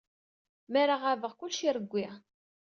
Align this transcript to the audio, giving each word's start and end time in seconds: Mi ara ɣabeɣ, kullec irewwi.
Mi 0.71 0.77
ara 0.81 0.95
ɣabeɣ, 1.03 1.31
kullec 1.35 1.59
irewwi. 1.67 2.05